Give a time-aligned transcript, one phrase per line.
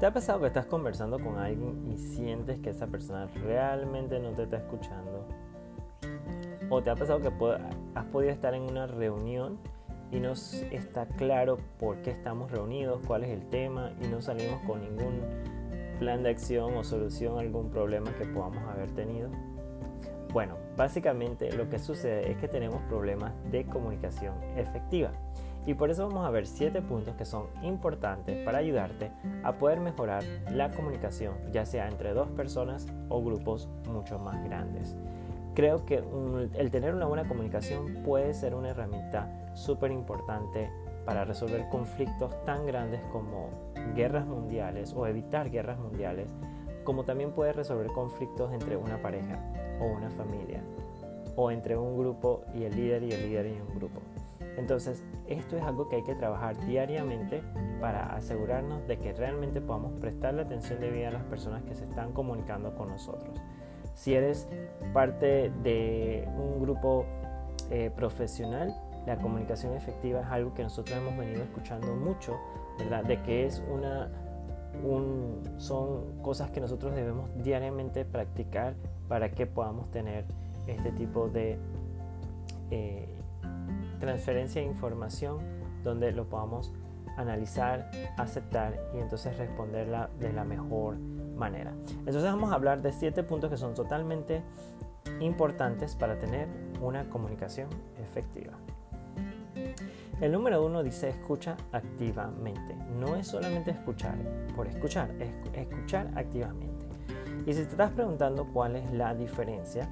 [0.00, 4.30] ¿Te ha pasado que estás conversando con alguien y sientes que esa persona realmente no
[4.30, 5.26] te está escuchando?
[6.70, 7.30] ¿O te ha pasado que
[7.94, 9.58] has podido estar en una reunión
[10.10, 14.62] y no está claro por qué estamos reunidos, cuál es el tema y no salimos
[14.62, 15.20] con ningún
[15.98, 19.28] plan de acción o solución a algún problema que podamos haber tenido?
[20.32, 25.12] Bueno, básicamente lo que sucede es que tenemos problemas de comunicación efectiva.
[25.66, 29.12] Y por eso vamos a ver 7 puntos que son importantes para ayudarte
[29.44, 34.96] a poder mejorar la comunicación, ya sea entre dos personas o grupos mucho más grandes.
[35.54, 36.02] Creo que
[36.54, 40.70] el tener una buena comunicación puede ser una herramienta súper importante
[41.04, 43.50] para resolver conflictos tan grandes como
[43.94, 46.32] guerras mundiales o evitar guerras mundiales,
[46.84, 49.38] como también puede resolver conflictos entre una pareja
[49.80, 50.62] o una familia,
[51.36, 54.00] o entre un grupo y el líder y el líder y un grupo.
[54.60, 57.42] Entonces, esto es algo que hay que trabajar diariamente
[57.80, 62.12] para asegurarnos de que realmente podamos prestarle atención debida a las personas que se están
[62.12, 63.40] comunicando con nosotros.
[63.94, 64.46] Si eres
[64.92, 67.06] parte de un grupo
[67.70, 68.76] eh, profesional,
[69.06, 72.38] la comunicación efectiva es algo que nosotros hemos venido escuchando mucho,
[72.78, 73.02] ¿verdad?
[73.02, 74.10] De que es una,
[75.56, 78.74] son cosas que nosotros debemos diariamente practicar
[79.08, 80.26] para que podamos tener
[80.66, 81.58] este tipo de
[82.70, 83.19] eh,
[84.00, 85.38] transferencia de información
[85.84, 86.72] donde lo podamos
[87.16, 91.72] analizar, aceptar y entonces responderla de la mejor manera.
[91.90, 94.42] Entonces vamos a hablar de siete puntos que son totalmente
[95.20, 96.48] importantes para tener
[96.80, 97.68] una comunicación
[98.02, 98.52] efectiva.
[100.20, 102.76] El número uno dice escucha activamente.
[102.98, 104.16] No es solamente escuchar
[104.54, 106.86] por escuchar, es escuchar activamente.
[107.46, 109.88] Y si te estás preguntando cuál es la diferencia,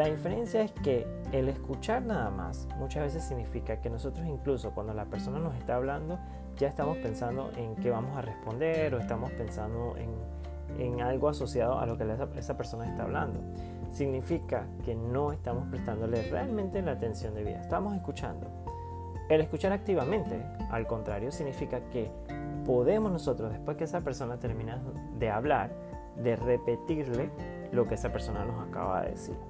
[0.00, 4.94] la diferencia es que el escuchar nada más muchas veces significa que nosotros incluso cuando
[4.94, 6.18] la persona nos está hablando
[6.56, 11.84] ya estamos pensando en qué vamos a responder o estamos pensando en, algo asociado a
[11.84, 13.40] lo que esa, persona está hablando.
[13.92, 18.46] Significa que no estamos prestándole realmente la atención debida, estamos escuchando.
[19.28, 22.10] El escuchar activamente, al contrario, significa que
[22.64, 24.80] podemos nosotros, después que esa persona termina
[25.18, 25.70] de hablar,
[26.16, 27.30] de repetirle
[27.72, 29.49] lo que esa persona nos acaba de decir.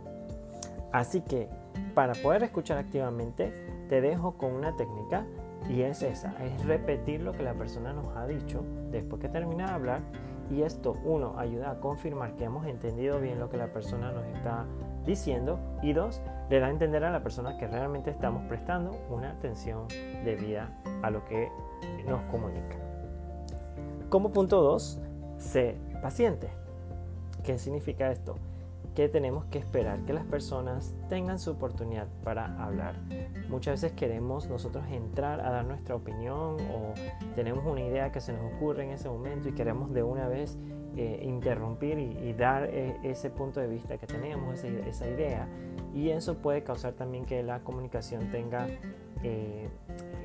[0.93, 1.49] Así que
[1.95, 3.53] para poder escuchar activamente,
[3.89, 5.25] te dejo con una técnica
[5.69, 9.67] y es esa, es repetir lo que la persona nos ha dicho después que termina
[9.67, 10.01] de hablar
[10.51, 14.25] y esto, uno, ayuda a confirmar que hemos entendido bien lo que la persona nos
[14.27, 14.67] está
[15.07, 19.31] diciendo y dos, le da a entender a la persona que realmente estamos prestando una
[19.31, 19.87] atención
[20.25, 21.51] debida a lo que
[22.07, 22.77] nos comunica.
[24.09, 25.01] Como punto dos,
[25.39, 26.49] sé paciente.
[27.45, 28.35] ¿Qué significa esto?
[28.95, 32.97] Que tenemos que esperar que las personas tengan su oportunidad para hablar.
[33.49, 36.95] Muchas veces queremos nosotros entrar a dar nuestra opinión o
[37.35, 40.59] tenemos una idea que se nos ocurre en ese momento y queremos de una vez
[40.97, 45.47] eh, interrumpir y, dar eh, ese punto de vista que tenemos, esa, esa idea.
[45.95, 48.67] Y eso puede causar también que la comunicación tenga
[49.23, 49.69] eh,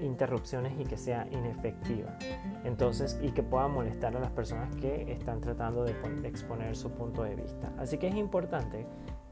[0.01, 2.17] interrupciones y que sea inefectiva.
[2.63, 7.23] Entonces, y que pueda molestar a las personas que están tratando de, exponer su punto
[7.23, 7.72] de vista.
[7.78, 8.85] Así que es importante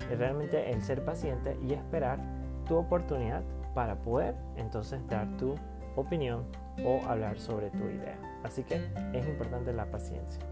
[0.09, 2.19] realmente el ser paciente y esperar
[2.68, 3.44] tu oportunidad
[3.74, 5.56] para poder entonces dar tu
[5.96, 6.46] opinión
[6.85, 8.18] o hablar sobre tu idea.
[8.44, 8.75] Así que
[9.13, 10.44] es importante la paciencia.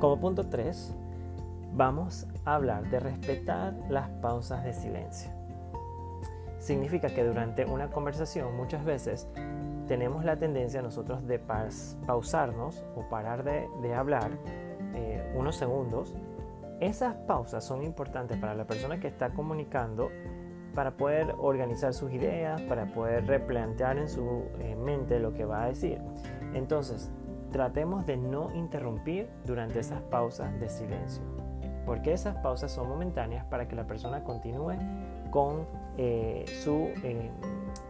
[0.00, 0.94] Como punto 3,
[1.72, 5.43] vamos a hablar de respetar las pausas de silencio
[6.64, 9.28] significa que durante una conversación muchas veces
[9.86, 14.30] tenemos la tendencia nosotros de pausarnos o parar de, hablar
[14.94, 16.14] eh, unos segundos.
[16.80, 20.10] Esas pausas son importantes para la persona que está comunicando
[20.74, 25.64] para poder organizar sus ideas, para poder replantear en su eh, mente lo que va
[25.64, 26.00] a decir.
[26.54, 27.10] Entonces,
[27.52, 31.22] tratemos de no interrumpir durante esas pausas de silencio,
[31.84, 34.72] porque esas pausas son momentáneas para que la persona continúe
[35.34, 35.66] con
[35.98, 37.28] eh, su eh,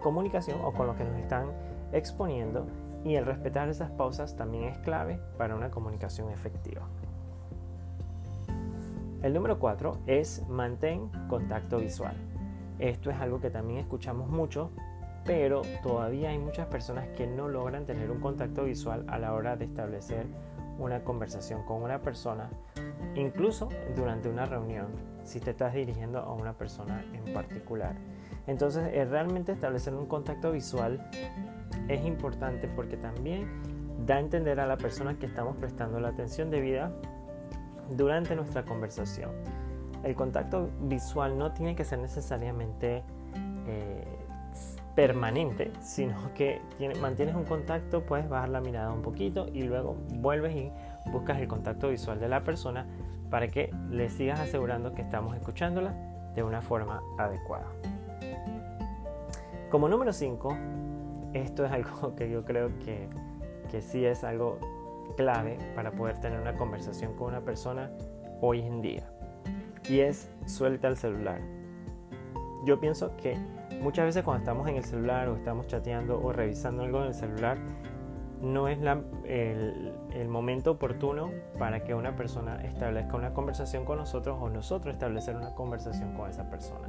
[0.03, 1.49] comunicación o con lo que nos están
[1.93, 2.67] exponiendo
[3.05, 6.89] y el respetar esas pausas también es clave para una comunicación efectiva.
[9.23, 12.17] El número 4 es mantén contacto visual.
[12.79, 14.71] Esto es algo que también escuchamos mucho,
[15.27, 19.55] pero todavía hay muchas personas que no logran tener un contacto visual a la hora
[19.57, 20.27] de establecer
[20.79, 22.49] una conversación con una persona,
[23.15, 24.87] incluso durante una reunión,
[25.25, 27.95] si te estás dirigiendo a una persona en particular.
[28.47, 31.09] Entonces, eh, realmente establecer un contacto visual
[31.89, 33.49] es importante porque también
[34.07, 36.93] da a entender a la persona que estamos prestando la atención debida
[37.91, 39.31] durante nuestra conversación.
[40.03, 43.03] El contacto visual no tiene que ser necesariamente
[43.67, 44.05] eh,
[44.95, 46.61] permanente, sino que
[47.01, 50.71] mantienes un contacto, puedes bajar la mirada un poquito y luego vuelves y
[51.07, 52.87] buscas el contacto visual de la persona
[53.31, 55.93] para que le sigas asegurando que estamos escuchándola
[56.35, 57.67] de una forma adecuada.
[59.71, 60.57] Como número 5,
[61.33, 63.09] esto es algo que yo creo que,
[63.71, 64.59] que sí es algo
[65.17, 67.91] clave para poder tener una conversación con una persona
[68.41, 69.05] hoy en día.
[69.89, 71.41] Y es suelta el celular.
[72.65, 73.37] Yo pienso que
[73.83, 77.15] muchas veces cuando estamos en el celular o estamos chateando o revisando algo en el
[77.15, 77.59] celular,
[78.45, 78.79] no es
[79.25, 85.37] el, momento oportuno para que una persona establezca una conversación con nosotros o nosotros establecer
[85.37, 86.89] una conversación con esa persona.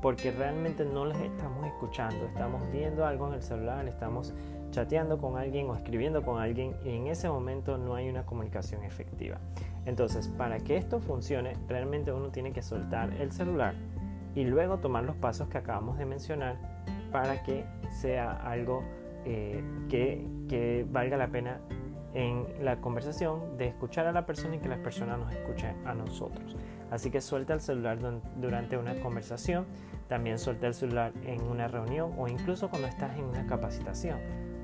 [0.00, 4.34] Porque realmente no les estamos escuchando, estamos viendo algo en el celular, estamos
[4.70, 8.82] chateando con alguien o escribiendo con alguien y en ese momento no hay una comunicación
[8.82, 9.38] efectiva.
[9.84, 13.74] Entonces, para que esto funcione, realmente uno tiene que soltar el celular
[14.34, 16.56] y luego tomar los pasos que acabamos de mencionar
[17.12, 18.82] para que sea algo
[19.24, 21.60] eh, que, que valga la pena
[22.14, 25.94] en la conversación de escuchar a la persona y que la persona nos escuche a
[25.94, 26.56] nosotros.
[26.90, 27.98] Así que suelta el celular
[28.36, 29.64] durante una conversación,
[30.08, 34.18] también suelta el celular en una reunión o incluso cuando estás en una capacitación,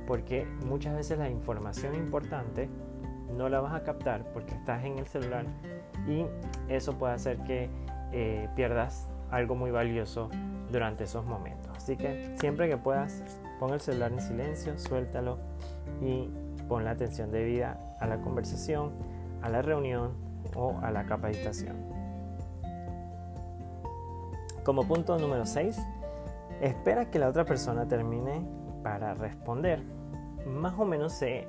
[0.07, 2.69] porque muchas veces la información importante
[3.37, 5.47] no la vas a captar porque estás en el celular
[6.07, 6.27] y
[6.69, 7.71] eso puede hacer que
[8.13, 10.29] eh, pierdas algo muy valioso
[10.71, 11.71] durante esos momentos.
[11.77, 13.23] Así que siempre que puedas,
[13.59, 15.39] pon el celular en silencio, suéltalo
[16.01, 16.29] y
[16.69, 18.93] pon la atención debida a la conversación,
[19.43, 20.13] a la reunión
[20.55, 21.77] o a la capacitación.
[24.65, 25.79] Como punto número 6,
[26.61, 28.47] espera que la otra persona termine
[28.83, 29.83] para responder.
[30.47, 31.49] Más o menos se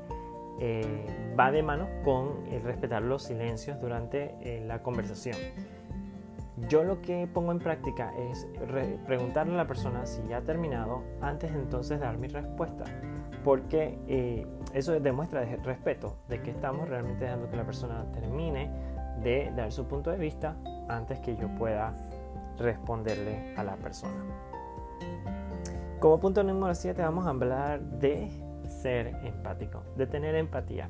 [0.59, 5.37] eh, va de mano con el respetar los silencios durante eh, la conversación.
[6.67, 8.47] Yo lo que pongo en práctica es
[9.05, 12.83] preguntarle a la persona si ya ha terminado antes de entonces dar mi respuesta,
[13.43, 18.69] porque eh, eso demuestra respeto, de que estamos realmente dejando que la persona termine
[19.23, 20.55] de dar su punto de vista
[20.87, 21.93] antes que yo pueda
[22.57, 24.23] responderle a la persona.
[25.99, 28.29] Como punto número 7 vamos a hablar de
[28.67, 30.89] ser empático, de tener empatía.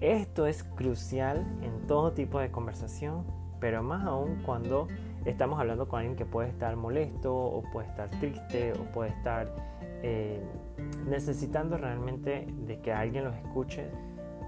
[0.00, 3.24] Esto es crucial en todo tipo de conversación
[3.64, 4.88] pero más aún cuando
[5.24, 9.50] estamos hablando con alguien que puede estar molesto o puede estar triste o puede estar
[10.02, 10.42] eh,
[11.06, 13.86] necesitando realmente de que alguien los escuche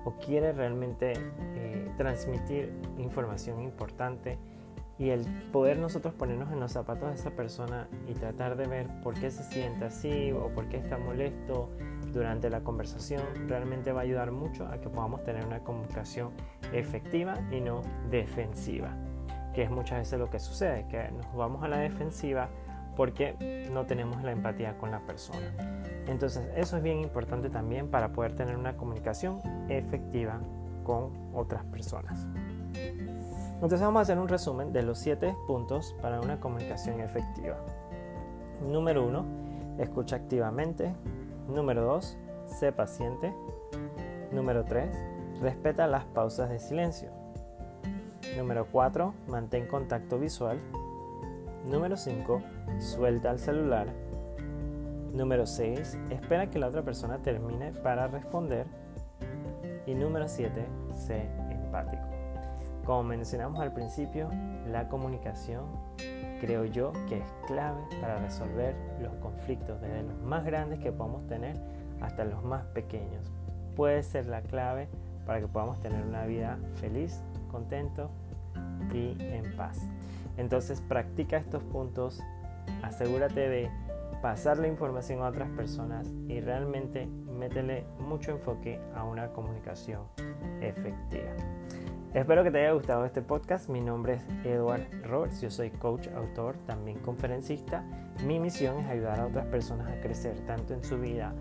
[0.05, 1.15] o quiere realmente
[1.55, 4.37] eh, transmitir información importante
[4.99, 8.87] y el poder nosotros ponernos en los zapatos de esa persona y tratar de ver
[9.03, 11.71] por qué se siente así o por qué está molesto
[12.13, 16.33] durante la conversación realmente va a ayudar mucho a que podamos tener una comunicación
[16.73, 18.97] efectiva y no defensiva,
[19.57, 22.51] que es muchas veces lo que sucede, que nos vamos a la defensiva
[22.95, 25.51] porque no tenemos la empatía con la persona.
[26.07, 30.41] Entonces eso es bien importante también para poder tener una comunicación efectiva
[30.85, 32.27] con otras personas.
[33.55, 37.57] Entonces vamos a hacer un resumen de los siete puntos para una comunicación efectiva.
[38.61, 39.25] Número uno,
[39.79, 40.93] escucha activamente.
[41.49, 43.33] Número dos, sé paciente.
[44.33, 44.95] Número tres,
[45.41, 47.26] respeta las pausas de silencio.
[48.37, 49.15] Número 4.
[49.29, 50.61] Mantén contacto visual.
[51.65, 52.43] Número 5.
[52.79, 53.87] Suelta el celular.
[55.15, 55.99] Número 6.
[56.11, 58.67] Espera que la otra persona termine para responder.
[59.87, 60.67] Y número 7.
[60.93, 62.05] Sé empático.
[62.85, 64.29] Como mencionamos al principio,
[64.67, 65.65] la comunicación
[66.41, 71.27] creo yo que es clave para resolver los conflictos, desde los más grandes que podamos
[71.27, 71.57] tener
[72.03, 73.33] hasta los más pequeños.
[73.75, 74.89] Puede ser la clave
[75.25, 78.11] para que podamos tener una vida feliz, contento
[78.93, 79.89] y en paz.
[80.37, 82.23] Entonces practica estos puntos,
[82.83, 83.71] asegúrate de
[84.23, 90.03] pasar la información a otras personas y realmente métele mucho enfoque a una comunicación
[90.61, 91.31] efectiva.
[92.15, 93.69] Espero que te haya gustado este podcast.
[93.69, 95.43] Mi nombre es Edward Roberts.
[95.43, 97.85] Yo soy coach, autor, también conferencista.
[98.25, 101.35] Mi misión es ayudar a otras personas a crecer tanto en su vida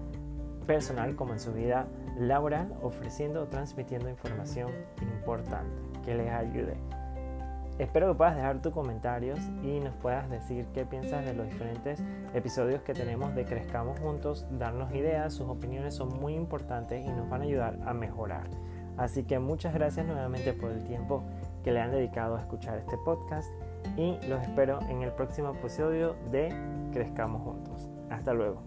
[0.67, 1.87] personal como en su vida
[2.19, 4.69] laboral, ofreciendo o transmitiendo información
[5.01, 6.75] importante que les ayude.
[7.77, 12.01] Espero que puedas dejar tus comentarios y nos puedas decir qué piensas de los diferentes
[12.33, 17.29] episodios que tenemos de Crezcamos Juntos, darnos ideas, sus opiniones son muy importantes y nos
[17.29, 18.47] van a ayudar a mejorar.
[18.95, 21.23] Así que muchas gracias nuevamente por el tiempo
[21.65, 23.49] que le han dedicado a escuchar este podcast
[23.97, 26.55] y los espero en el próximo episodio de
[26.93, 27.89] Crezcamos Juntos.
[28.09, 28.63] Hasta luego.